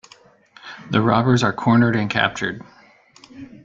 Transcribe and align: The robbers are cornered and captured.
The 0.89 0.99
robbers 0.99 1.43
are 1.43 1.53
cornered 1.53 1.95
and 1.95 2.09
captured. 2.09 2.63